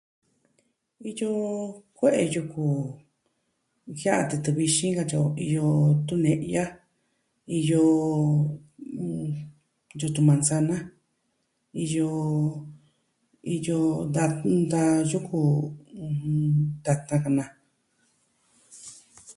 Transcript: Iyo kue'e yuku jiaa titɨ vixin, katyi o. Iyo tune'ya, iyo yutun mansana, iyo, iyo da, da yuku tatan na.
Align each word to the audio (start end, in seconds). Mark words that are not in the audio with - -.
Iyo 1.09 1.31
kue'e 1.95 2.23
yuku 2.33 2.63
jiaa 3.97 4.27
titɨ 4.29 4.49
vixin, 4.57 4.93
katyi 4.97 5.17
o. 5.23 5.25
Iyo 5.45 5.65
tune'ya, 6.07 6.65
iyo 7.59 7.81
yutun 9.99 10.25
mansana, 10.29 10.75
iyo, 11.83 12.07
iyo 13.55 13.77
da, 14.13 14.23
da 14.71 14.81
yuku 15.11 15.39
tatan 16.83 17.23
na. 17.37 17.45